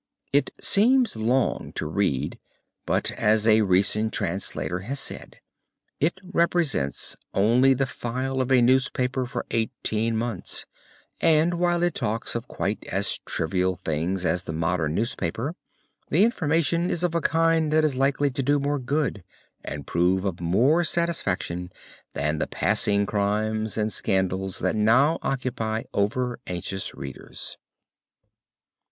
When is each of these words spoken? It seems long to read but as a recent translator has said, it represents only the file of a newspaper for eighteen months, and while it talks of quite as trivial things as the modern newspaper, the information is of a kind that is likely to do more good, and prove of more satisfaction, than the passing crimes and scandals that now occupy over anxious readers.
It 0.33 0.49
seems 0.59 1.15
long 1.15 1.73
to 1.75 1.85
read 1.85 2.39
but 2.87 3.11
as 3.11 3.47
a 3.47 3.61
recent 3.61 4.11
translator 4.11 4.79
has 4.79 4.99
said, 4.99 5.35
it 5.99 6.19
represents 6.23 7.15
only 7.35 7.75
the 7.75 7.85
file 7.85 8.41
of 8.41 8.51
a 8.51 8.63
newspaper 8.63 9.27
for 9.27 9.45
eighteen 9.51 10.17
months, 10.17 10.65
and 11.21 11.53
while 11.59 11.83
it 11.83 11.93
talks 11.93 12.33
of 12.33 12.47
quite 12.47 12.83
as 12.85 13.19
trivial 13.27 13.75
things 13.75 14.25
as 14.25 14.45
the 14.45 14.53
modern 14.53 14.95
newspaper, 14.95 15.53
the 16.09 16.23
information 16.23 16.89
is 16.89 17.03
of 17.03 17.13
a 17.13 17.21
kind 17.21 17.71
that 17.71 17.85
is 17.85 17.93
likely 17.93 18.31
to 18.31 18.41
do 18.41 18.57
more 18.57 18.79
good, 18.79 19.23
and 19.63 19.85
prove 19.85 20.25
of 20.25 20.41
more 20.41 20.83
satisfaction, 20.83 21.71
than 22.13 22.39
the 22.39 22.47
passing 22.47 23.05
crimes 23.05 23.77
and 23.77 23.93
scandals 23.93 24.57
that 24.57 24.75
now 24.75 25.19
occupy 25.21 25.83
over 25.93 26.39
anxious 26.47 26.95
readers. 26.95 27.55